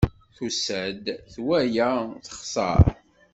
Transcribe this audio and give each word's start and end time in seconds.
Tusa-d, 0.35 1.05
twala, 1.33 1.89
texṣer. 2.25 2.85